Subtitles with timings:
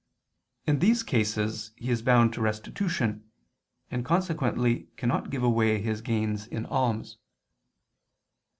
[0.65, 3.29] In these cases he is bound to restitution,
[3.91, 7.19] and consequently cannot give away his gains in alms.